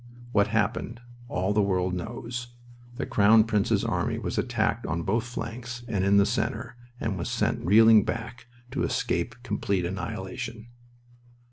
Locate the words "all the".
1.27-1.61